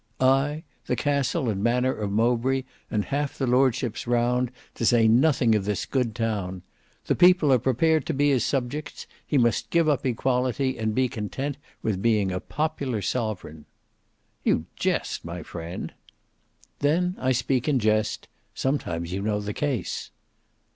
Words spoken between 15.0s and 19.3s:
my friend." "Then I speak truth in jest; sometimes, you